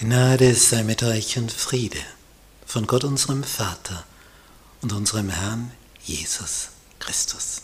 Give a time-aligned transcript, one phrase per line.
[0.00, 1.98] Gnade sei mit euch und Friede
[2.64, 4.06] von Gott unserem Vater
[4.80, 5.72] und unserem Herrn
[6.04, 6.68] Jesus
[7.00, 7.62] Christus.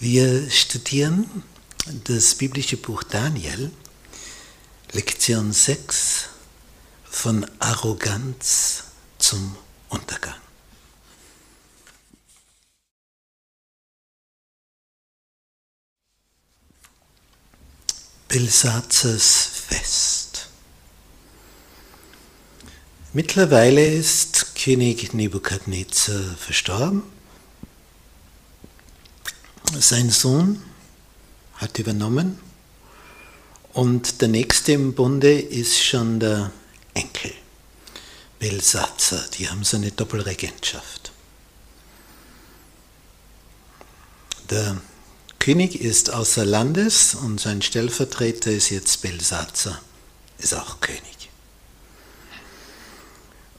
[0.00, 1.42] Wir studieren
[2.04, 3.70] das biblische Buch Daniel,
[4.92, 6.30] Lektion 6
[7.04, 8.84] von Arroganz
[9.18, 9.54] zum
[9.90, 10.41] Untergang.
[18.32, 20.48] Belsazers Fest.
[23.12, 27.02] Mittlerweile ist König Nebukadnezar verstorben.
[29.78, 30.62] Sein Sohn
[31.56, 32.38] hat übernommen
[33.74, 36.52] und der nächste im Bunde ist schon der
[36.94, 37.34] Enkel,
[38.38, 39.26] Belsazar.
[39.34, 41.12] Die haben so eine Doppelregentschaft.
[44.48, 44.80] Der
[45.42, 49.82] König ist außer Landes und sein Stellvertreter ist jetzt Belsazar,
[50.38, 51.30] ist auch König.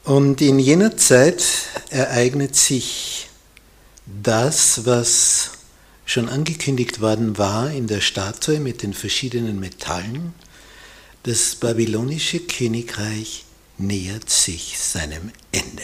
[0.04, 1.44] Und in jener Zeit
[1.90, 3.28] ereignet sich
[4.06, 5.50] das, was
[6.06, 10.32] schon angekündigt worden war in der Statue mit den verschiedenen Metallen.
[11.24, 13.44] Das babylonische Königreich
[13.76, 15.82] nähert sich seinem Ende.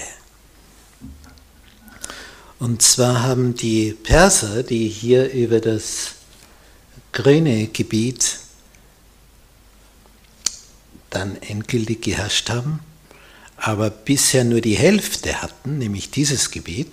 [2.60, 6.12] Und zwar haben die Perser, die hier über das
[7.10, 8.38] grüne Gebiet
[11.08, 12.80] dann endgültig geherrscht haben,
[13.56, 16.92] aber bisher nur die Hälfte hatten, nämlich dieses Gebiet,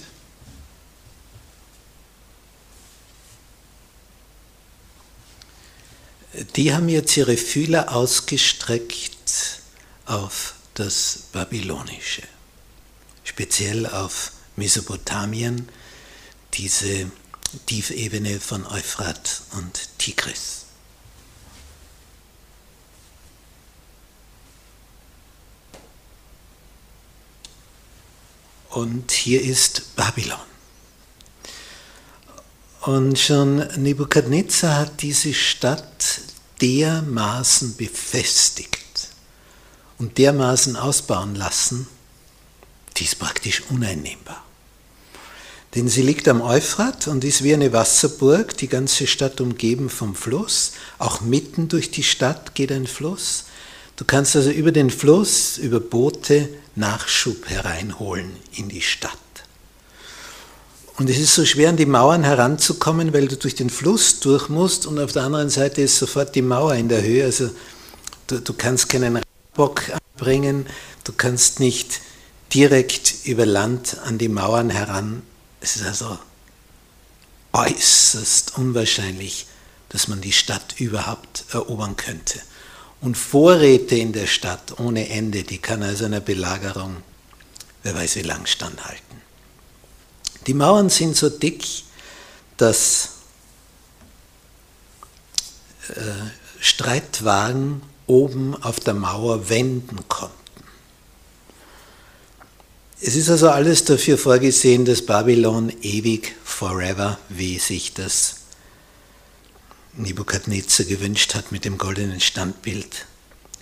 [6.55, 9.59] die haben jetzt ihre Fühler ausgestreckt
[10.05, 12.23] auf das Babylonische,
[13.25, 15.69] speziell auf Mesopotamien,
[16.55, 17.11] diese
[17.67, 20.65] Tiefebene von Euphrat und Tigris.
[28.69, 30.39] Und hier ist Babylon.
[32.81, 36.21] Und schon Nebukadnezar hat diese Stadt
[36.61, 39.09] dermaßen befestigt
[39.97, 41.87] und dermaßen ausbauen lassen,
[42.97, 44.46] die ist praktisch uneinnehmbar.
[45.75, 50.15] Denn sie liegt am Euphrat und ist wie eine Wasserburg, die ganze Stadt umgeben vom
[50.15, 50.73] Fluss.
[50.97, 53.45] Auch mitten durch die Stadt geht ein Fluss.
[53.97, 59.17] Du kannst also über den Fluss, über Boote Nachschub hereinholen in die Stadt.
[60.97, 64.49] Und es ist so schwer, an die Mauern heranzukommen, weil du durch den Fluss durch
[64.49, 67.23] musst und auf der anderen Seite ist sofort die Mauer in der Höhe.
[67.23, 67.51] Also
[68.27, 69.21] du, du kannst keinen
[69.53, 69.83] Bock
[70.15, 70.65] anbringen,
[71.03, 72.01] du kannst nicht
[72.53, 75.21] direkt über Land an die Mauern heran
[75.61, 76.17] es ist also
[77.53, 79.47] äußerst unwahrscheinlich,
[79.89, 82.39] dass man die Stadt überhaupt erobern könnte.
[83.01, 86.97] Und Vorräte in der Stadt ohne Ende, die kann also einer Belagerung,
[87.83, 89.21] wer weiß wie lang standhalten.
[90.47, 91.65] Die Mauern sind so dick,
[92.57, 93.09] dass
[95.89, 96.01] äh,
[96.59, 100.46] Streitwagen oben auf der Mauer wenden konnten.
[102.99, 108.37] Es ist also alles dafür vorgesehen, dass Babylon ewig, forever, wie sich das
[109.93, 113.05] Nebukadnezar gewünscht hat mit dem goldenen Standbild,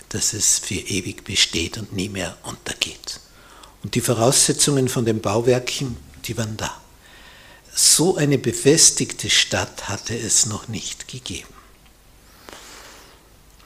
[0.07, 3.19] dass es für ewig besteht und nie mehr untergeht.
[3.83, 6.81] Und die Voraussetzungen von den Bauwerken, die waren da.
[7.73, 11.54] So eine befestigte Stadt hatte es noch nicht gegeben.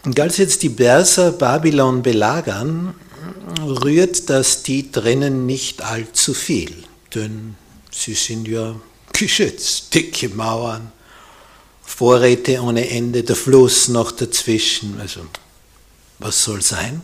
[0.04, 2.96] Und als jetzt die Perser Babylon belagern,
[3.62, 6.74] rührt das die drinnen nicht allzu viel,
[7.14, 7.56] denn
[7.92, 8.76] sie sind ja
[9.14, 10.92] geschützt, dicke Mauern,
[11.84, 15.22] Vorräte ohne Ende, der Fluss noch dazwischen, also
[16.20, 17.02] was soll sein?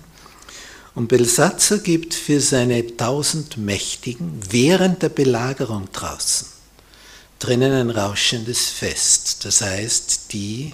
[0.93, 6.47] Und Belsatzer gibt für seine tausend Mächtigen während der Belagerung draußen
[7.39, 9.45] drinnen ein rauschendes Fest.
[9.45, 10.73] Das heißt, die,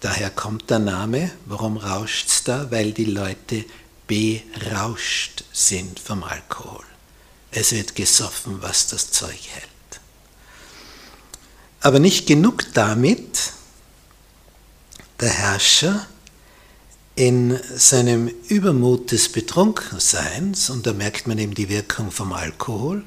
[0.00, 2.70] daher kommt der Name, warum rauscht es da?
[2.70, 3.64] Weil die Leute
[4.06, 6.84] berauscht sind vom Alkohol.
[7.52, 9.68] Es wird gesoffen, was das Zeug hält.
[11.80, 13.52] Aber nicht genug damit,
[15.20, 16.06] der Herrscher
[17.14, 23.04] in seinem Übermut des Betrunkenseins, und da merkt man eben die Wirkung vom Alkohol,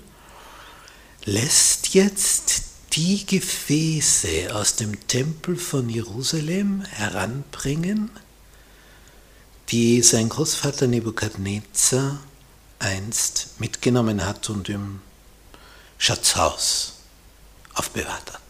[1.26, 8.12] lässt jetzt die Gefäße aus dem Tempel von Jerusalem heranbringen,
[9.70, 12.20] die sein Großvater Nebukadnezar
[12.78, 15.02] einst mitgenommen hat und im
[15.98, 16.94] Schatzhaus
[17.74, 18.42] aufbewahrt hat.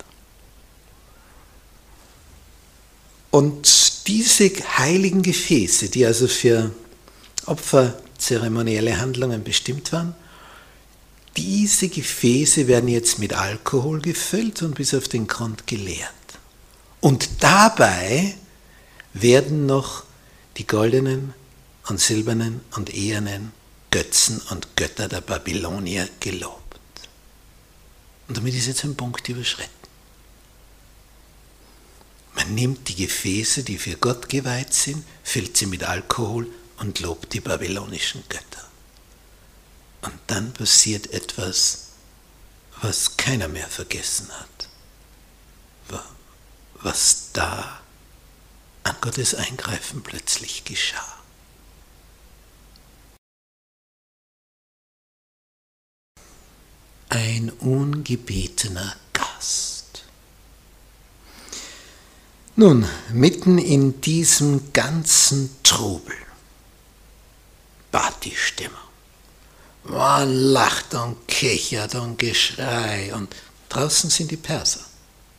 [3.32, 6.72] Und diese heiligen Gefäße, die also für
[7.46, 10.16] opferzeremonielle Handlungen bestimmt waren,
[11.38, 16.10] diese Gefäße werden jetzt mit Alkohol gefüllt und bis auf den Grund geleert.
[17.02, 18.36] Und dabei
[19.14, 20.04] werden noch
[20.58, 21.34] die goldenen
[21.88, 23.52] und silbernen und ehernen
[23.92, 26.80] Götzen und Götter der Babylonier gelobt.
[28.28, 29.72] Und damit ist jetzt ein Punkt überschritten.
[32.36, 36.48] Man nimmt die Gefäße, die für Gott geweiht sind, füllt sie mit Alkohol
[36.80, 38.73] und lobt die babylonischen Götter.
[40.04, 41.94] Und dann passiert etwas,
[42.82, 44.70] was keiner mehr vergessen hat.
[46.82, 47.80] Was da
[48.84, 51.24] an Gottes Eingreifen plötzlich geschah.
[57.08, 60.04] Ein ungebetener Gast.
[62.58, 66.18] Nun, mitten in diesem ganzen Trubel
[67.92, 68.78] bat die Stimme.
[69.84, 73.36] Man lacht und kichert und Geschrei und
[73.70, 74.80] draußen sind die Perser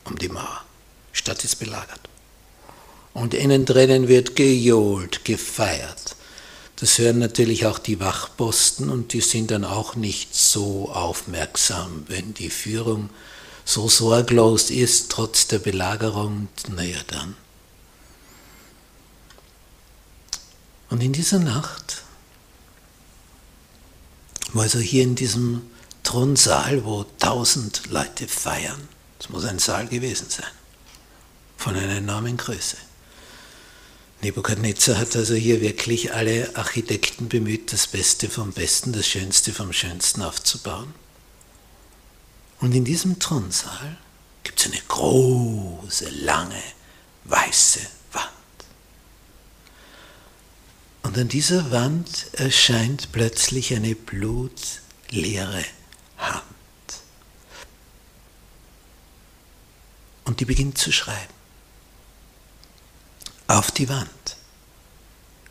[0.05, 0.65] um die Mauer.
[1.13, 2.01] Die Stadt ist belagert.
[3.15, 6.17] Und innen drinnen wird gejohlt, gefeiert.
[6.77, 12.35] Das hören natürlich auch die Wachposten und die sind dann auch nicht so aufmerksam, wenn
[12.35, 13.11] die Führung
[13.65, 17.37] so sorglos ist, trotz der Belagerung, naja dann.
[20.91, 22.04] Und in dieser Nacht
[24.53, 25.63] also hier in diesem
[26.03, 28.89] Thronsaal, wo tausend Leute feiern,
[29.19, 30.47] es muss ein Saal gewesen sein,
[31.57, 32.77] von einer enormen Größe.
[34.23, 39.73] Nebukadnezar hat also hier wirklich alle Architekten bemüht, das Beste vom Besten, das Schönste vom
[39.73, 40.95] Schönsten aufzubauen.
[42.61, 43.99] Und in diesem Thronsaal
[44.43, 46.63] gibt es eine große, lange,
[47.25, 47.81] weiße
[48.13, 48.31] Wand.
[51.15, 55.65] Und an dieser Wand erscheint plötzlich eine blutleere
[56.19, 56.43] Hand.
[60.25, 61.33] Und die beginnt zu schreiben.
[63.47, 64.37] Auf die Wand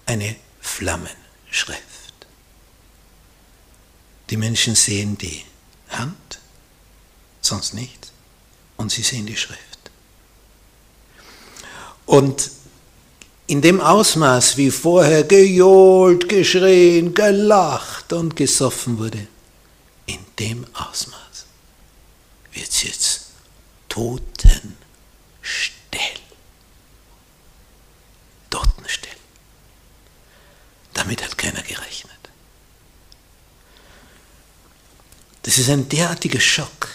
[0.06, 1.82] eine Flammenschrift.
[4.32, 5.46] Die Menschen sehen die
[5.92, 6.40] Hand,
[7.40, 8.12] sonst nichts,
[8.76, 9.92] und sie sehen die Schrift.
[12.06, 12.52] Und
[13.48, 19.28] in dem Ausmaß, wie vorher gejohlt, geschrien, gelacht und gesoffen wurde,
[20.06, 21.46] in dem Ausmaß
[22.54, 23.22] wird es jetzt
[23.90, 24.74] totenstill.
[28.50, 29.12] Totenstill.
[30.94, 32.12] Damit hat keiner gerechnet.
[35.42, 36.88] Das ist ein derartiger Schock.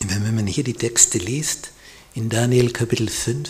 [0.00, 1.72] Wenn man hier die Texte liest,
[2.14, 3.48] in Daniel Kapitel 5,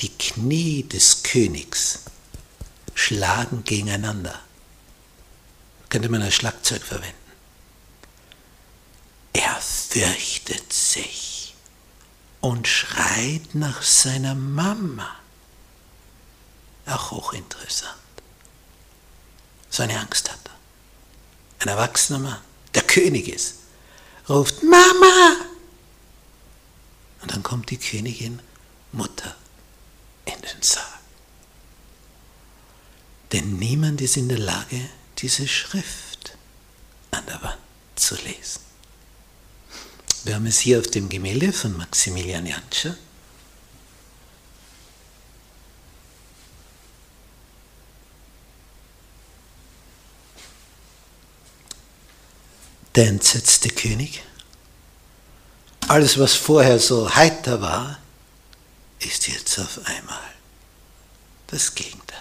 [0.00, 2.00] die Knie des Königs
[2.94, 4.38] schlagen gegeneinander.
[5.88, 7.14] Könnte man als Schlagzeug verwenden.
[9.32, 11.54] Er fürchtet sich
[12.40, 15.16] und schreit nach seiner Mama.
[16.86, 17.94] Auch hochinteressant.
[19.70, 20.54] So eine Angst hat er.
[21.60, 22.40] Ein erwachsener Mann,
[22.74, 23.54] der König ist,
[24.28, 25.36] ruft Mama.
[27.22, 28.40] Und dann kommt die Königin
[28.92, 29.34] Mutter
[30.24, 30.84] in den Saal.
[33.32, 34.80] Denn niemand ist in der Lage,
[35.18, 36.36] diese Schrift
[37.10, 37.58] an der Wand
[37.96, 38.60] zu lesen.
[40.24, 42.96] Wir haben es hier auf dem Gemälde von Maximilian Jantscher.
[52.94, 54.22] Der entsetzte König.
[55.88, 57.98] Alles, was vorher so heiter war,
[59.00, 60.34] ist jetzt auf einmal
[61.48, 62.18] das Gegenteil.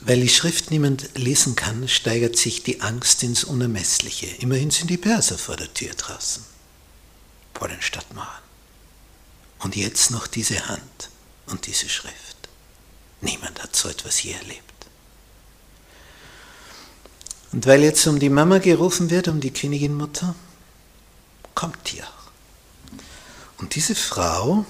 [0.00, 4.26] Weil die Schrift niemand lesen kann, steigert sich die Angst ins Unermessliche.
[4.26, 6.44] Immerhin sind die Perser vor der Tür draußen,
[7.54, 8.28] vor den Stadtmauern.
[9.60, 11.08] Und jetzt noch diese Hand
[11.46, 12.48] und diese Schrift.
[13.22, 14.60] Niemand hat so etwas je erlebt.
[17.52, 20.34] Und weil jetzt um die Mama gerufen wird, um die Königinmutter,
[21.54, 22.23] kommt die auch.
[23.58, 24.64] Und diese Frau,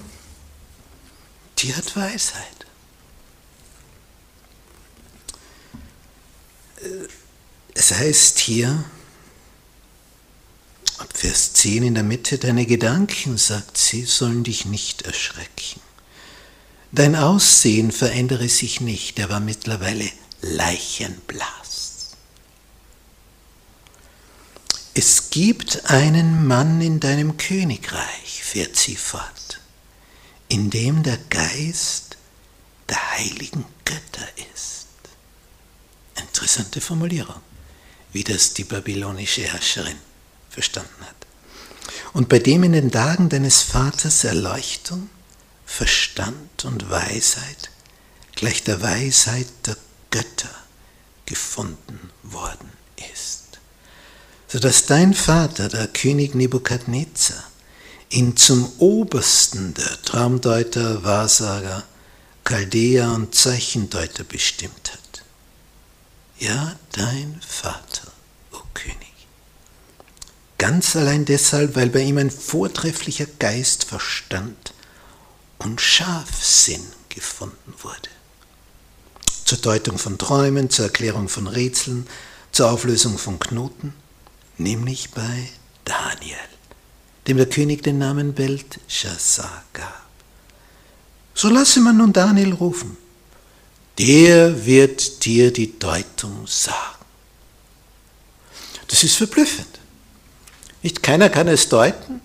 [1.59, 2.65] die hat Weisheit.
[6.77, 7.07] Äh,
[7.73, 8.85] es heißt hier,
[10.97, 15.81] ab Vers 10 in der Mitte, deine Gedanken, sagt sie, sollen dich nicht erschrecken.
[16.91, 20.09] Dein Aussehen verändere sich nicht, er war mittlerweile
[20.41, 22.11] leichenblass.
[24.93, 28.24] Es gibt einen Mann in deinem Königreich,
[28.55, 29.59] fährt sie fort,
[30.47, 32.15] in dem der Geist
[32.87, 34.87] der heiligen Götter ist.
[36.17, 37.41] Interessante Formulierung,
[38.13, 39.97] wie das die babylonische Herrscherin
[40.49, 41.27] verstanden hat.
[42.13, 45.09] Und bei dem in den Tagen deines Vaters Erleuchtung,
[45.65, 47.71] Verstand und Weisheit
[48.35, 49.75] gleich der Weisheit der
[50.11, 50.55] Götter
[51.25, 52.71] gefunden worden
[53.13, 53.59] ist,
[54.47, 57.43] sodass dein Vater, der König Nebukadnezar,
[58.09, 61.83] ihn zum Obersten der Traumdeuter, Wahrsager,
[62.43, 65.23] Chaldäer und Zeichendeuter bestimmt hat.
[66.37, 68.11] Ja, dein Vater,
[68.51, 68.97] o König.
[70.57, 74.73] Ganz allein deshalb, weil bei ihm ein vortrefflicher Geist, Verstand
[75.57, 78.09] und Scharfsinn gefunden wurde
[79.45, 82.07] zur Deutung von Träumen, zur Erklärung von Rätseln,
[82.51, 83.93] zur Auflösung von Knoten,
[84.57, 85.49] nämlich bei
[85.85, 86.37] Daniel,
[87.27, 90.05] dem der König den Namen Beltschazar gab.
[91.33, 92.97] So lasse man nun Daniel rufen.
[93.97, 97.05] Der wird dir die Deutung sagen.
[98.87, 99.79] Das ist verblüffend.
[100.83, 102.21] Nicht keiner kann es deuten.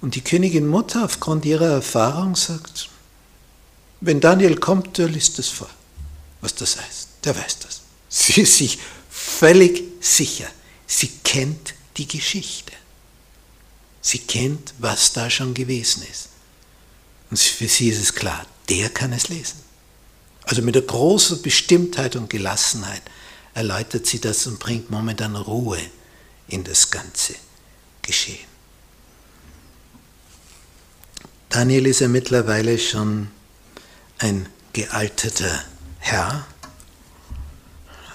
[0.00, 2.88] Und die Königin Mutter aufgrund ihrer Erfahrung sagt,
[4.00, 5.68] wenn Daniel kommt, der liest es vor
[6.40, 7.08] was das heißt.
[7.24, 7.80] Der weiß das.
[8.08, 8.78] Sie ist sich
[9.10, 10.46] völlig sicher.
[10.86, 12.72] Sie kennt die Geschichte.
[14.00, 16.28] Sie kennt, was da schon gewesen ist.
[17.30, 19.60] Und für sie ist es klar, der kann es lesen.
[20.44, 23.02] Also mit der großen Bestimmtheit und Gelassenheit
[23.54, 25.80] erläutert sie das und bringt momentan Ruhe
[26.48, 27.34] in das ganze
[28.02, 28.46] Geschehen.
[31.50, 33.28] Daniel ist ja mittlerweile schon
[34.18, 35.64] ein gealterter
[35.98, 36.46] Herr,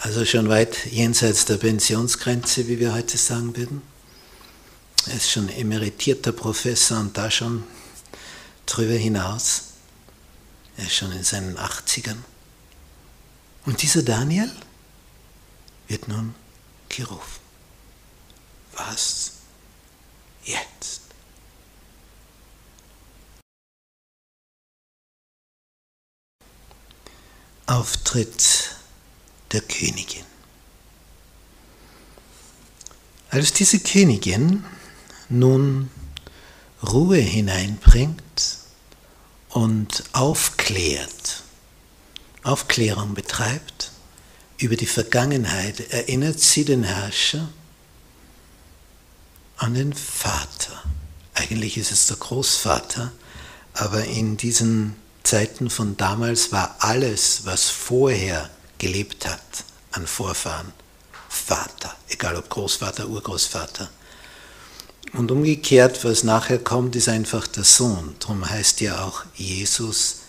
[0.02, 3.82] also schon weit jenseits der Pensionsgrenze, wie wir heute sagen würden.
[5.05, 7.63] Er ist schon emeritierter Professor und da schon
[8.65, 9.63] drüber hinaus.
[10.77, 12.17] Er ist schon in seinen 80ern.
[13.65, 14.51] Und dieser Daniel
[15.88, 16.33] wird nun
[16.89, 17.41] gerufen.
[18.75, 19.33] Was
[20.43, 21.01] jetzt?
[27.65, 28.75] Auftritt
[29.51, 30.25] der Königin.
[33.29, 34.63] Als diese Königin
[35.30, 35.89] nun
[36.82, 38.58] Ruhe hineinbringt
[39.50, 41.44] und aufklärt,
[42.44, 43.92] Aufklärung betreibt
[44.58, 47.50] über die Vergangenheit, erinnert sie den Herrscher
[49.58, 50.84] an den Vater.
[51.36, 53.12] Eigentlich ist es der Großvater,
[53.74, 60.74] aber in diesen Zeiten von damals war alles, was vorher gelebt hat an Vorfahren,
[61.30, 63.89] Vater, egal ob Großvater, Urgroßvater.
[65.12, 68.15] Und umgekehrt, was nachher kommt, ist einfach der Sohn.
[68.19, 70.22] Darum heißt ja auch Jesus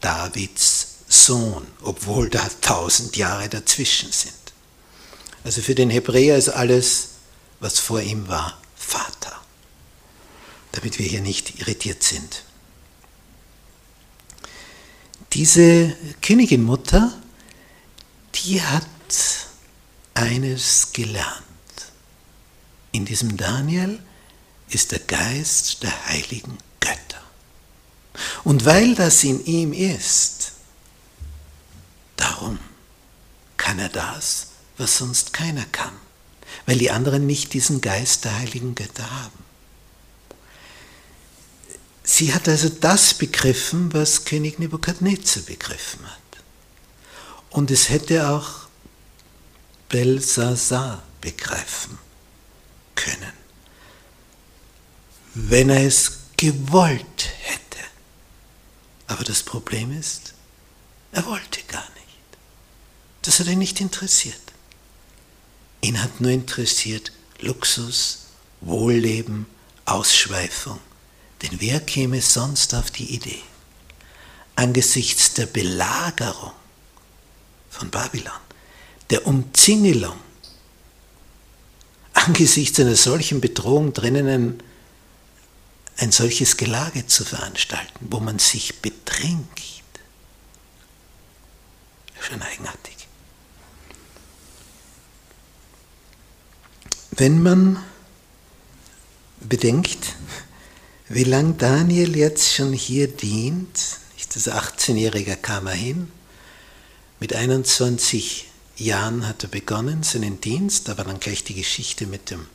[0.00, 4.32] Davids Sohn, obwohl da tausend Jahre dazwischen sind.
[5.44, 7.08] Also für den Hebräer ist alles,
[7.60, 9.40] was vor ihm war, Vater.
[10.72, 12.44] Damit wir hier nicht irritiert sind.
[15.34, 17.12] Diese Königinmutter,
[18.34, 18.86] die hat
[20.14, 21.42] eines gelernt.
[22.92, 24.02] In diesem Daniel
[24.74, 27.22] ist der Geist der heiligen Götter.
[28.44, 30.52] Und weil das in ihm ist,
[32.16, 32.58] darum
[33.56, 35.94] kann er das, was sonst keiner kann,
[36.66, 39.42] weil die anderen nicht diesen Geist der heiligen Götter haben.
[42.04, 46.18] Sie hat also das begriffen, was König Nebukadnezar begriffen hat.
[47.50, 48.62] Und es hätte auch
[49.88, 51.98] Belsasar begreifen
[52.94, 53.32] können,
[55.34, 57.78] wenn er es gewollt hätte.
[59.06, 60.34] Aber das Problem ist,
[61.12, 62.02] er wollte gar nicht.
[63.22, 64.40] Das hat ihn nicht interessiert.
[65.80, 68.26] Ihn hat nur interessiert Luxus,
[68.60, 69.46] Wohlleben,
[69.84, 70.78] Ausschweifung.
[71.42, 73.42] Denn wer käme sonst auf die Idee,
[74.54, 76.52] angesichts der Belagerung
[77.68, 78.32] von Babylon,
[79.10, 80.16] der Umzingelung,
[82.12, 84.62] angesichts einer solchen Bedrohung drinnen ein,
[86.02, 89.62] ein solches Gelage zu veranstalten, wo man sich betrinkt.
[92.20, 93.06] Schon eigenartig.
[97.12, 97.84] Wenn man
[99.40, 100.16] bedenkt,
[101.08, 103.78] wie lange Daniel jetzt schon hier dient,
[104.34, 106.10] das 18-Jährige kam er hin,
[107.20, 112.48] mit 21 Jahren hat er begonnen seinen Dienst, aber dann gleich die Geschichte mit dem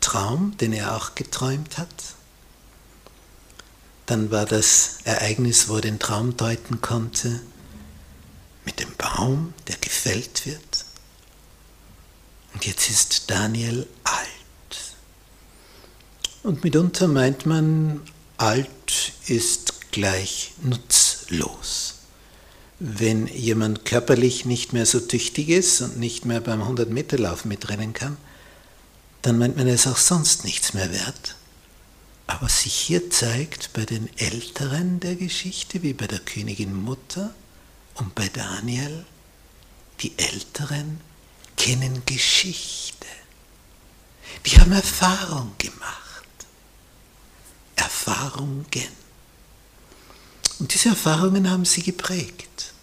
[0.00, 1.88] Traum, den er auch geträumt hat.
[4.08, 7.42] Dann war das Ereignis, wo er den Traum deuten konnte,
[8.64, 10.86] mit dem Baum, der gefällt wird.
[12.54, 14.94] Und jetzt ist Daniel alt.
[16.42, 18.00] Und mitunter meint man,
[18.38, 21.96] alt ist gleich nutzlos.
[22.78, 28.16] Wenn jemand körperlich nicht mehr so tüchtig ist und nicht mehr beim 100-Meter-Lauf mitrennen kann,
[29.20, 31.34] dann meint man, er ist auch sonst nichts mehr wert.
[32.28, 37.34] Aber sich hier zeigt bei den Älteren der Geschichte, wie bei der Königin Mutter
[37.94, 39.06] und bei Daniel,
[40.00, 41.00] die Älteren
[41.56, 43.06] kennen Geschichte.
[44.44, 46.28] Die haben Erfahrung gemacht.
[47.76, 48.66] Erfahrungen.
[50.58, 52.74] Und diese Erfahrungen haben sie geprägt.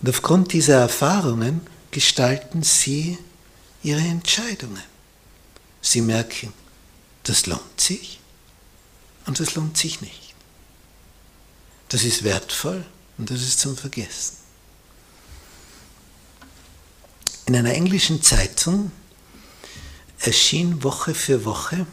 [0.00, 3.16] Und aufgrund dieser Erfahrungen gestalten sie
[3.82, 4.82] ihre Entscheidungen.
[5.80, 6.52] Sie merken,
[7.22, 8.21] das lohnt sich
[9.26, 10.34] und das lohnt sich nicht.
[11.88, 12.84] Das ist wertvoll
[13.18, 14.36] und das ist zum Vergessen.
[17.46, 18.92] In einer englischen Zeitung
[20.20, 21.86] erschien Woche für Woche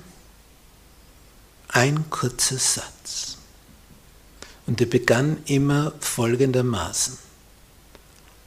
[1.70, 3.38] ein kurzer Satz.
[4.66, 7.18] Und er begann immer folgendermaßen.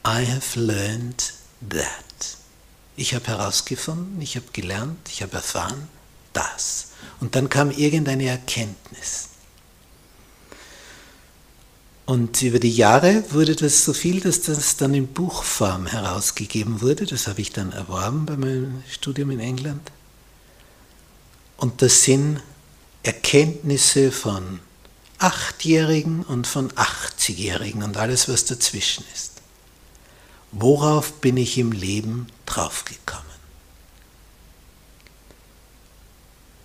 [0.05, 1.33] I have learned
[1.69, 2.37] that.
[2.95, 5.87] Ich habe herausgefunden, ich habe gelernt, ich habe erfahren
[6.33, 6.89] das.
[7.19, 9.29] Und dann kam irgendeine Erkenntnis.
[12.05, 17.05] Und über die Jahre wurde das so viel, dass das dann in Buchform herausgegeben wurde.
[17.05, 19.91] Das habe ich dann erworben bei meinem Studium in England.
[21.55, 22.41] Und das sind
[23.03, 24.59] Erkenntnisse von
[25.17, 29.31] Achtjährigen und von 80-Jährigen und alles, was dazwischen ist.
[30.51, 33.32] Worauf bin ich im Leben draufgekommen?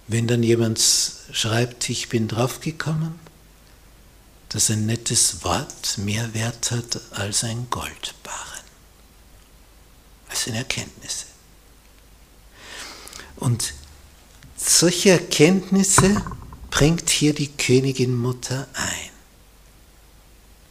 [0.09, 0.81] Wenn dann jemand
[1.33, 3.19] schreibt, ich bin draufgekommen,
[4.49, 8.65] dass ein nettes Wort mehr Wert hat als ein Goldbarren.
[10.30, 11.26] Das sind Erkenntnisse.
[13.37, 13.75] Und
[14.56, 16.25] solche Erkenntnisse
[16.71, 19.11] bringt hier die Königin Mutter ein.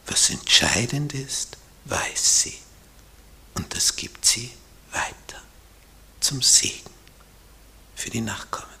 [0.06, 2.58] Was entscheidend ist, weiß sie.
[3.54, 4.50] Und das gibt sie
[4.90, 5.42] weiter
[6.20, 6.90] zum Segen
[7.94, 8.77] für die Nachkommen.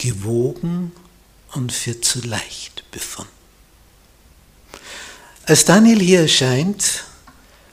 [0.00, 0.92] Gewogen
[1.52, 3.30] und für zu leicht befunden.
[5.44, 7.04] Als Daniel hier erscheint,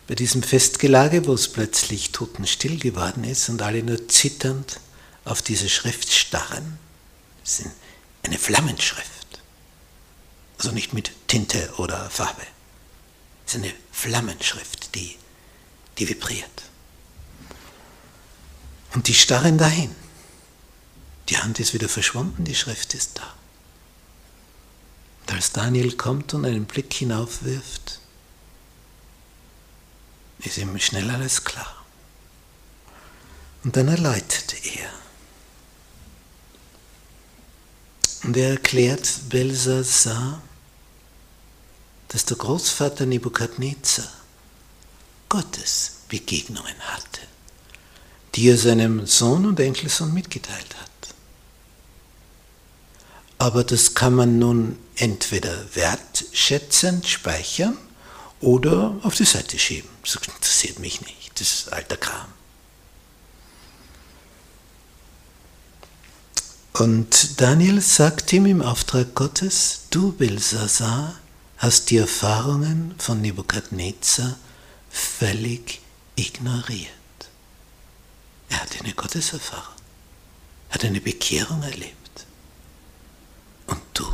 [0.08, 4.80] bei diesem Festgelage, wo es plötzlich totenstill geworden ist und alle nur zitternd
[5.26, 6.78] auf diese Schrift starren.
[7.44, 7.70] Das ist
[8.24, 9.08] eine Flammenschrift.
[10.58, 12.42] Also nicht mit Tinte oder Farbe.
[13.46, 15.16] Es ist eine Flammenschrift, die,
[15.98, 16.64] die vibriert.
[18.94, 19.96] Und die starren dahin.
[21.30, 23.34] Die Hand ist wieder verschwunden, die Schrift ist da.
[25.22, 28.00] Und als Daniel kommt und einen Blick hinaufwirft,
[30.40, 31.86] ist ihm schnell alles klar.
[33.64, 34.90] Und dann erläutert er.
[38.24, 40.42] Und er erklärt Belsasar,
[42.08, 44.10] dass der Großvater Nebukadnezar
[45.28, 47.22] Gottes Begegnungen hatte,
[48.36, 50.87] die er seinem Sohn und Enkelsohn mitgeteilt hat.
[53.38, 57.78] Aber das kann man nun entweder wertschätzend speichern
[58.40, 59.90] oder auf die Seite schieben.
[60.04, 62.28] Das interessiert mich nicht, das ist alter Kram.
[66.74, 71.16] Und Daniel sagt ihm im Auftrag Gottes, du Belsasar
[71.58, 74.38] hast die Erfahrungen von Nebukadnezar
[74.92, 75.82] völlig
[76.16, 76.92] ignoriert.
[78.50, 79.74] Er hat eine Gotteserfahrung,
[80.70, 81.96] hat eine Bekehrung erlebt.
[83.66, 84.06] Und du?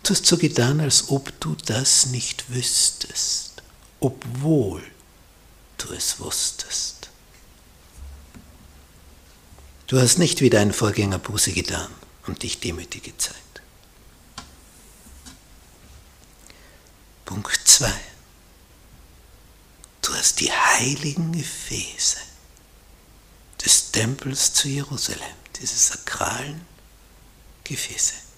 [0.11, 3.63] hast so getan, als ob du das nicht wüsstest,
[4.01, 4.83] obwohl
[5.77, 7.09] du es wusstest.
[9.87, 11.89] Du hast nicht wie dein Vorgänger Buße getan
[12.27, 13.61] und dich demütig gezeigt.
[17.25, 17.89] Punkt 2.
[20.01, 22.17] Du hast die heiligen Gefäße
[23.63, 25.21] des Tempels zu Jerusalem,
[25.59, 26.65] diese sakralen
[27.63, 28.30] Gefäße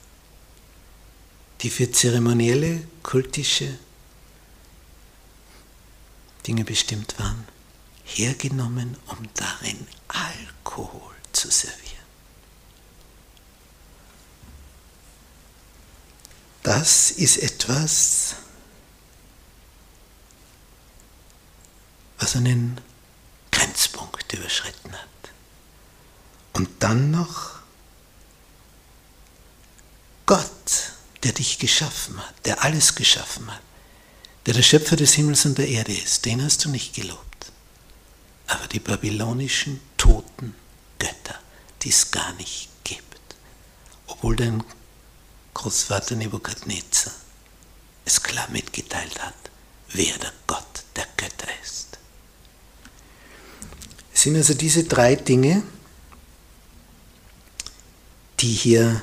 [1.61, 3.77] die für zeremonielle, kultische
[6.45, 7.47] Dinge bestimmt waren,
[8.03, 11.93] hergenommen, um darin Alkohol zu servieren.
[16.63, 18.35] Das ist etwas,
[22.17, 22.79] was einen
[23.51, 25.09] Grenzpunkt überschritten hat.
[26.53, 27.59] Und dann noch
[30.25, 33.61] Gott, der dich geschaffen hat, der alles geschaffen hat,
[34.45, 37.51] der der Schöpfer des Himmels und der Erde ist, den hast du nicht gelobt.
[38.47, 40.53] Aber die babylonischen toten
[40.99, 41.39] Götter,
[41.81, 43.05] die es gar nicht gibt,
[44.07, 44.63] obwohl dein
[45.53, 47.13] Großvater Nebukadnezar
[48.05, 49.33] es klar mitgeteilt hat,
[49.93, 51.97] wer der Gott der Götter ist.
[54.13, 55.63] Es sind also diese drei Dinge,
[58.39, 59.01] die hier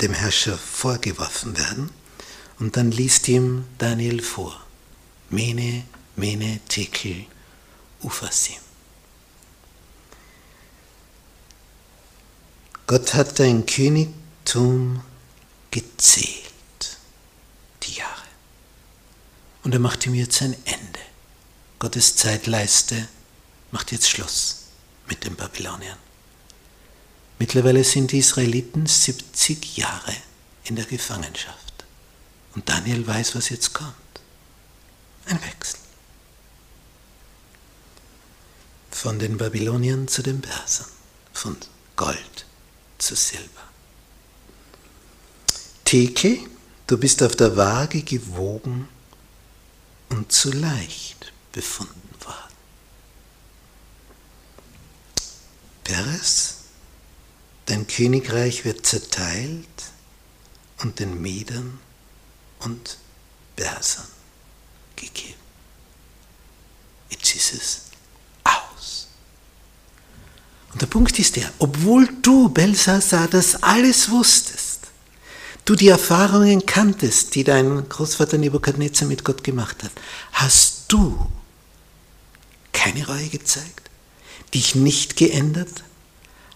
[0.00, 1.90] dem Herrscher vorgeworfen werden.
[2.58, 4.60] Und dann liest ihm Daniel vor.
[5.30, 5.84] Mene,
[6.16, 7.26] Mene, Tekel,
[8.02, 8.56] Uphasim.
[12.86, 15.02] Gott hat dein Königtum
[15.72, 16.98] gezählt,
[17.82, 18.22] die Jahre.
[19.64, 21.00] Und er macht ihm jetzt ein Ende.
[21.80, 23.08] Gottes Zeitleiste
[23.72, 24.66] macht jetzt Schluss
[25.08, 25.98] mit den Babyloniern.
[27.38, 30.14] Mittlerweile sind die Israeliten 70 Jahre
[30.64, 31.84] in der Gefangenschaft.
[32.54, 33.94] Und Daniel weiß, was jetzt kommt.
[35.26, 35.78] Ein Wechsel.
[38.90, 40.88] Von den Babyloniern zu den Persern.
[41.34, 41.56] Von
[41.96, 42.46] Gold
[42.98, 43.66] zu Silber.
[45.84, 46.38] Theke,
[46.86, 48.88] du bist auf der Waage gewogen
[50.08, 52.56] und zu leicht befunden worden.
[55.84, 56.56] Peres,
[57.66, 59.66] Dein Königreich wird zerteilt
[60.78, 61.78] und den Medern
[62.60, 62.98] und
[63.56, 64.06] Persern
[64.94, 65.34] gegeben.
[67.10, 67.80] Jetzt ist es
[68.44, 69.08] aus.
[70.72, 74.88] Und der Punkt ist der, obwohl du, Belshazzar, das alles wusstest,
[75.64, 79.92] du die Erfahrungen kanntest, die dein Großvater Nebukadnezar mit Gott gemacht hat,
[80.32, 81.30] hast du
[82.72, 83.90] keine Reue gezeigt,
[84.54, 85.82] dich nicht geändert,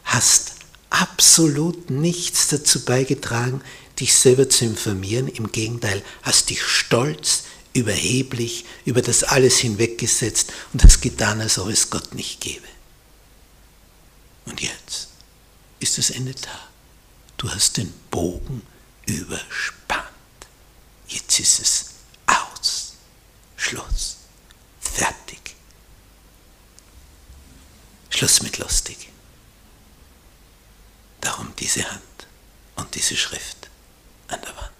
[0.04, 0.59] hast
[0.90, 3.62] absolut nichts dazu beigetragen,
[3.98, 5.28] dich selber zu informieren.
[5.28, 11.68] Im Gegenteil, hast dich stolz, überheblich über das alles hinweggesetzt und hast getan, als ob
[11.68, 12.66] es Gott nicht gäbe.
[14.46, 15.08] Und jetzt
[15.78, 16.68] ist das Ende da.
[17.36, 18.62] Du hast den Bogen
[19.06, 20.08] überspannt.
[21.08, 21.84] Jetzt ist es
[22.26, 22.94] aus.
[23.56, 24.16] Schluss.
[24.80, 25.54] Fertig.
[28.10, 29.08] Schluss mit lustig.
[31.20, 32.02] Darum diese Hand
[32.76, 33.68] und diese Schrift
[34.28, 34.70] an der Wand.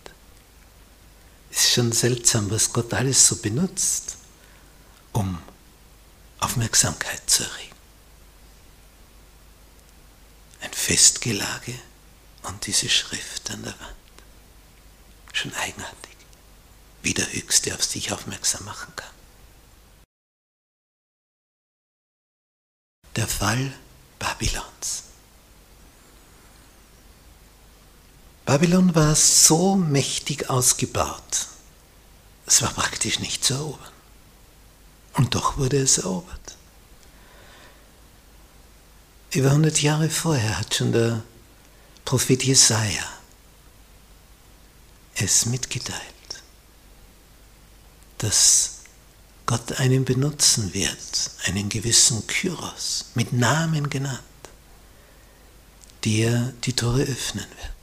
[1.51, 4.17] Es ist schon seltsam, was Gott alles so benutzt,
[5.13, 5.41] um
[6.39, 7.77] Aufmerksamkeit zu erregen.
[10.61, 11.75] Ein Festgelage
[12.43, 13.97] und diese Schrift an der Wand.
[15.33, 16.17] Schon eigenartig,
[17.03, 19.11] wie der Höchste auf sich aufmerksam machen kann.
[23.17, 23.73] Der Fall
[24.19, 25.10] Babylons.
[28.51, 31.47] Babylon war so mächtig ausgebaut,
[32.47, 33.93] es war praktisch nicht zu erobern.
[35.13, 36.57] Und doch wurde es erobert.
[39.31, 41.23] Über 100 Jahre vorher hat schon der
[42.05, 43.05] Prophet Jesaja
[45.15, 46.01] es mitgeteilt,
[48.19, 48.79] dass
[49.47, 54.21] Gott einen benutzen wird, einen gewissen Kyros, mit Namen genannt,
[56.05, 57.80] der die Tore öffnen wird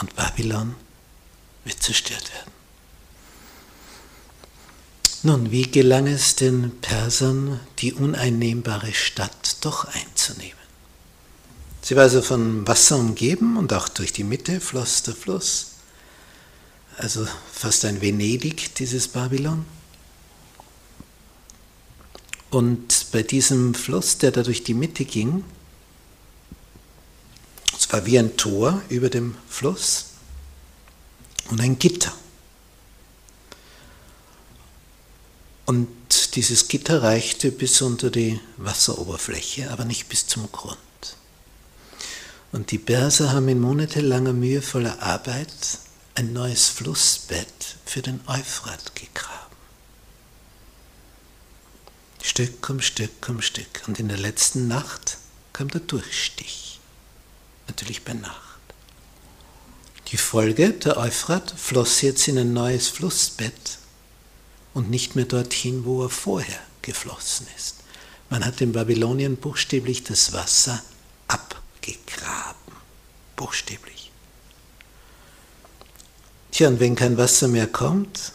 [0.00, 0.74] und Babylon
[1.64, 2.52] wird zerstört werden.
[5.24, 10.56] Nun, wie gelang es den Persern, die uneinnehmbare Stadt doch einzunehmen?
[11.82, 15.72] Sie war also von Wasser umgeben und auch durch die Mitte floss der Fluss.
[16.96, 19.64] Also fast ein Venedig, dieses Babylon.
[22.50, 25.44] Und bei diesem Fluss, der da durch die Mitte ging,
[28.06, 30.06] wie ein Tor über dem Fluss
[31.50, 32.12] und ein Gitter.
[35.66, 40.78] Und dieses Gitter reichte bis unter die Wasseroberfläche, aber nicht bis zum Grund.
[42.52, 45.52] Und die Perser haben in monatelanger mühevoller Arbeit
[46.14, 49.56] ein neues Flussbett für den Euphrat gegraben.
[52.22, 53.82] Stück um Stück um Stück.
[53.86, 55.18] Und in der letzten Nacht
[55.52, 56.77] kam der Durchstich
[57.68, 58.58] natürlich bei Nacht.
[60.08, 63.78] Die Folge, der Euphrat floss jetzt in ein neues Flussbett
[64.74, 67.76] und nicht mehr dorthin, wo er vorher geflossen ist.
[68.30, 70.82] Man hat in Babylonien buchstäblich das Wasser
[71.26, 72.72] abgegraben.
[73.36, 74.10] Buchstäblich.
[76.50, 78.32] Tja, und wenn kein Wasser mehr kommt,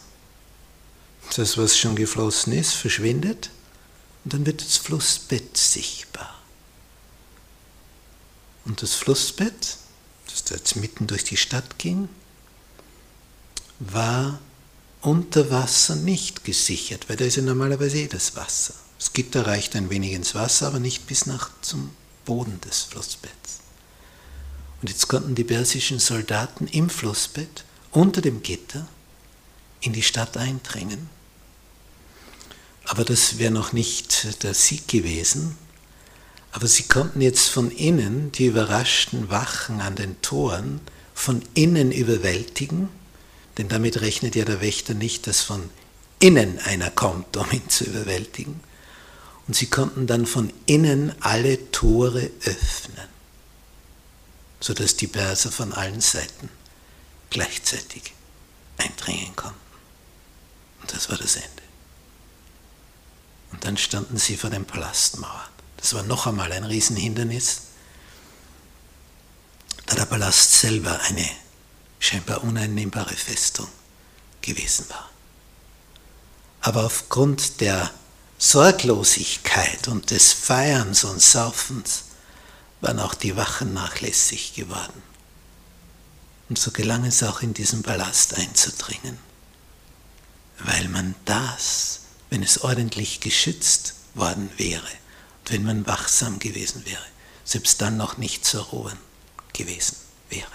[1.36, 3.50] das, was schon geflossen ist, verschwindet,
[4.24, 6.34] Und dann wird das Flussbett sichtbar.
[8.64, 9.76] Und das Flussbett,
[10.26, 12.08] das da jetzt mitten durch die Stadt ging,
[13.78, 14.38] war
[15.02, 18.74] unter Wasser nicht gesichert, weil da ist ja normalerweise eh das Wasser.
[18.98, 21.90] Das Gitter reicht ein wenig ins Wasser, aber nicht bis nach zum
[22.24, 23.60] Boden des Flussbetts.
[24.80, 28.86] Und jetzt konnten die persischen Soldaten im Flussbett unter dem Gitter
[29.80, 31.10] in die Stadt eindringen.
[32.86, 35.56] Aber das wäre noch nicht der Sieg gewesen.
[36.54, 40.80] Aber sie konnten jetzt von innen die überraschten Wachen an den Toren
[41.12, 42.90] von innen überwältigen,
[43.58, 45.68] denn damit rechnet ja der Wächter nicht, dass von
[46.20, 48.60] innen einer kommt, um ihn zu überwältigen.
[49.48, 53.08] Und sie konnten dann von innen alle Tore öffnen,
[54.60, 56.48] sodass die Perser von allen Seiten
[57.30, 58.12] gleichzeitig
[58.78, 59.58] eindringen konnten.
[60.82, 61.48] Und das war das Ende.
[63.50, 65.53] Und dann standen sie vor den Palastmauern.
[65.84, 67.60] Das war noch einmal ein Riesenhindernis,
[69.84, 71.28] da der Palast selber eine
[71.98, 73.68] scheinbar uneinnehmbare Festung
[74.40, 75.10] gewesen war.
[76.62, 77.90] Aber aufgrund der
[78.38, 82.04] Sorglosigkeit und des Feierns und Saufens
[82.80, 85.02] waren auch die Wachen nachlässig geworden.
[86.48, 89.18] Und so gelang es auch in diesen Palast einzudringen,
[90.60, 94.88] weil man das, wenn es ordentlich geschützt worden wäre
[95.50, 97.04] wenn man wachsam gewesen wäre,
[97.44, 98.96] selbst dann noch nicht zur Ruhe
[99.52, 99.96] gewesen
[100.30, 100.50] wäre.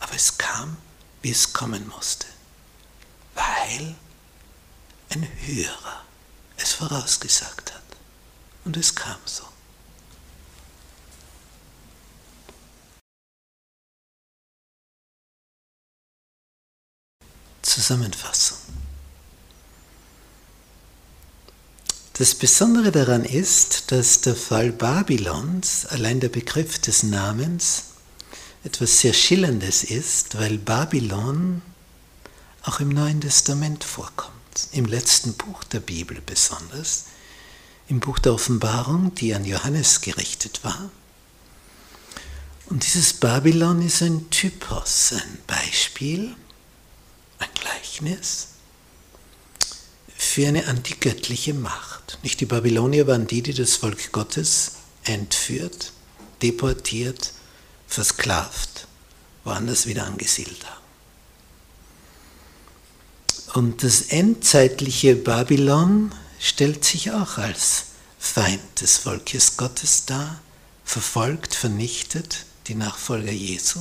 [0.00, 0.76] Aber es kam,
[1.22, 2.26] wie es kommen musste,
[3.34, 3.94] weil
[5.10, 6.04] ein Hörer
[6.56, 7.82] es vorausgesagt hat.
[8.64, 9.44] Und es kam so.
[17.62, 18.61] Zusammenfassung.
[22.22, 27.86] Das Besondere daran ist, dass der Fall Babylons, allein der Begriff des Namens,
[28.62, 31.62] etwas sehr Schillerndes ist, weil Babylon
[32.62, 34.68] auch im Neuen Testament vorkommt.
[34.70, 37.06] Im letzten Buch der Bibel besonders,
[37.88, 40.92] im Buch der Offenbarung, die an Johannes gerichtet war.
[42.66, 46.36] Und dieses Babylon ist ein Typos, ein Beispiel,
[47.40, 48.46] ein Gleichnis
[50.16, 51.91] für eine antigöttliche Macht.
[52.22, 54.72] Nicht die Babylonier waren die, die das Volk Gottes
[55.04, 55.92] entführt,
[56.42, 57.32] deportiert,
[57.86, 58.86] versklavt,
[59.44, 60.82] woanders wieder angesiedelt haben.
[63.54, 67.84] Und das endzeitliche Babylon stellt sich auch als
[68.18, 70.40] Feind des Volkes Gottes dar,
[70.84, 73.80] verfolgt, vernichtet die Nachfolger Jesu.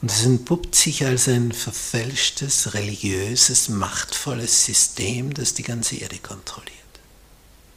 [0.00, 6.81] Und es entpuppt sich als ein verfälschtes, religiöses, machtvolles System, das die ganze Erde kontrolliert.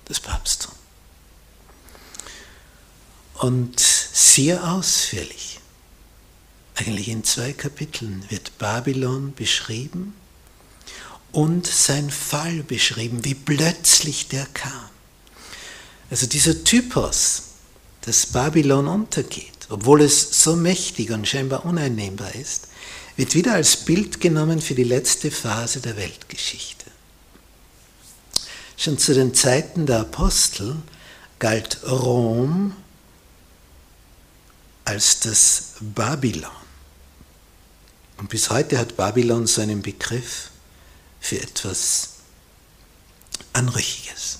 [0.05, 0.73] Das Papsttum.
[3.35, 5.59] Und sehr ausführlich,
[6.75, 10.15] eigentlich in zwei Kapiteln, wird Babylon beschrieben
[11.31, 14.89] und sein Fall beschrieben, wie plötzlich der kam.
[16.09, 17.43] Also dieser Typus,
[18.01, 22.67] dass Babylon untergeht, obwohl es so mächtig und scheinbar uneinnehmbar ist,
[23.17, 26.84] wird wieder als Bild genommen für die letzte Phase der Weltgeschichte.
[28.77, 30.75] Schon zu den Zeiten der Apostel
[31.39, 32.75] galt Rom
[34.83, 36.51] als das Babylon.
[38.17, 40.51] Und bis heute hat Babylon so einen Begriff
[41.19, 42.15] für etwas
[43.53, 44.39] Anrüchiges.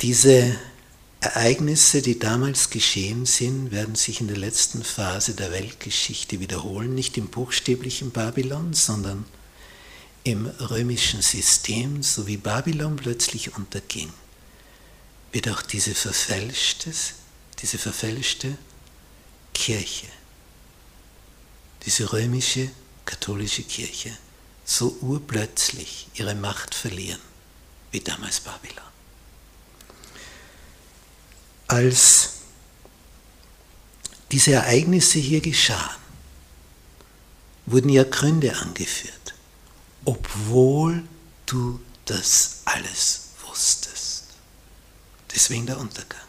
[0.00, 0.56] Diese
[1.20, 7.18] Ereignisse, die damals geschehen sind, werden sich in der letzten Phase der Weltgeschichte wiederholen, nicht
[7.18, 9.24] im buchstäblichen Babylon, sondern
[10.24, 14.12] im römischen System, so wie Babylon plötzlich unterging,
[15.32, 16.92] wird auch diese verfälschte,
[17.60, 18.56] diese verfälschte
[19.54, 20.08] Kirche,
[21.86, 22.70] diese römische
[23.04, 24.16] katholische Kirche,
[24.64, 27.20] so urplötzlich ihre Macht verlieren
[27.90, 28.84] wie damals Babylon.
[31.66, 32.34] Als
[34.30, 35.98] diese Ereignisse hier geschahen,
[37.66, 39.29] wurden ja Gründe angeführt,
[40.04, 41.02] obwohl
[41.46, 44.24] du das alles wusstest.
[45.34, 46.20] Deswegen der Untergang.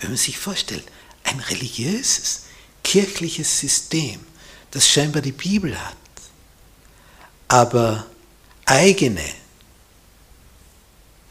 [0.00, 0.84] Wenn man sich vorstellt,
[1.24, 2.44] ein religiöses,
[2.82, 4.20] kirchliches System,
[4.70, 5.96] das scheinbar die Bibel hat,
[7.48, 8.06] aber
[8.64, 9.24] eigene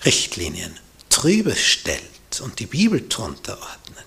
[0.06, 0.78] Richtlinien
[1.10, 4.06] drüber stellt und die Bibel drunter ordnet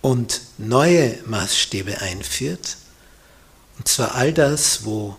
[0.00, 2.76] und neue Maßstäbe einführt,
[3.78, 5.16] und zwar all das, wo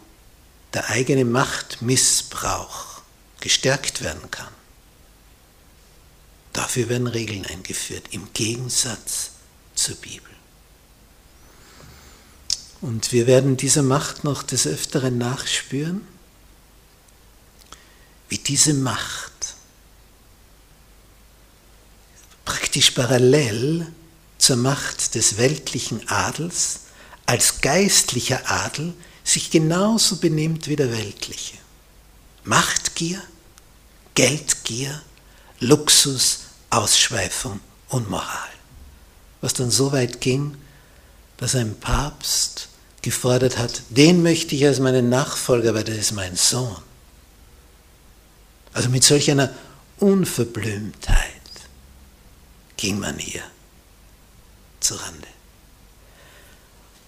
[0.74, 3.02] der eigene Machtmissbrauch
[3.40, 4.54] gestärkt werden kann.
[6.54, 9.32] Dafür werden Regeln eingeführt, im Gegensatz
[9.76, 10.30] zur Bibel.
[12.82, 16.08] Und wir werden dieser Macht noch des Öfteren nachspüren,
[18.30, 19.32] wie diese Macht
[22.46, 23.92] praktisch parallel
[24.38, 26.82] zur Macht des weltlichen Adels
[27.26, 31.58] als geistlicher Adel sich genauso benimmt wie der weltliche.
[32.44, 33.22] Machtgier,
[34.16, 35.02] Geldgier,
[35.60, 38.50] Luxus, Ausschweifung und Moral.
[39.42, 40.58] Was dann so weit ging,
[41.38, 42.70] dass ein Papst
[43.02, 46.78] gefordert hat, den möchte ich als meinen Nachfolger, weil der ist mein Sohn.
[48.74, 49.54] Also mit solch einer
[49.98, 51.32] Unverblümtheit
[52.78, 53.44] ging man hier
[54.80, 55.28] zurande.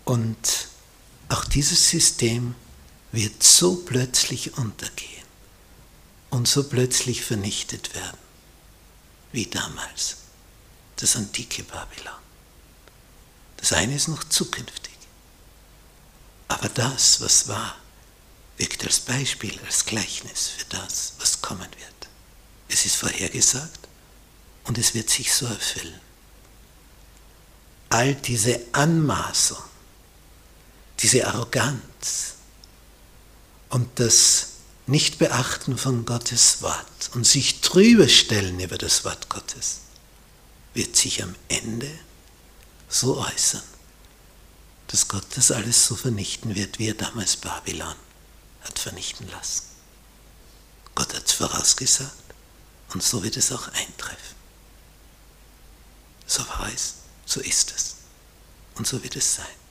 [0.06, 0.68] Und
[1.34, 2.54] auch dieses System
[3.12, 5.26] wird so plötzlich untergehen
[6.30, 8.18] und so plötzlich vernichtet werden,
[9.32, 10.18] wie damals
[10.98, 12.14] das antike Babylon.
[13.58, 14.94] Das eine ist noch zukünftig,
[16.50, 17.78] aber das, was war,
[18.58, 22.10] wirkt als Beispiel, als Gleichnis für das, was kommen wird.
[22.70, 23.88] Es ist vorhergesagt
[24.66, 26.00] und es wird sich so erfüllen.
[27.90, 29.73] All diese Anmaßung,
[31.04, 32.36] diese Arroganz
[33.70, 34.48] und das
[34.88, 39.82] Nichtbeachten von Gottes Wort und sich drüber stellen über das Wort Gottes,
[40.74, 41.92] wird sich am Ende
[42.88, 43.64] so äußern,
[44.88, 47.96] dass Gott das alles so vernichten wird, wie er damals Babylon
[48.62, 49.64] hat vernichten lassen.
[50.96, 52.14] Gott hat es vorausgesagt
[52.94, 54.38] und so wird es auch eintreffen.
[56.26, 57.96] So war es, so ist es
[58.76, 59.63] und so wird es sein.